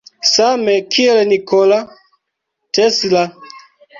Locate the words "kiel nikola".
0.95-1.77